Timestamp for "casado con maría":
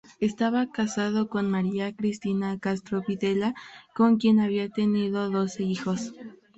0.71-1.95